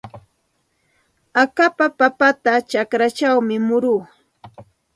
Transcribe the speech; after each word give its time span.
Akapa 1.41 1.85
papata 1.99 2.53
chakrachaw 2.69 3.37
muruy. 3.67 4.01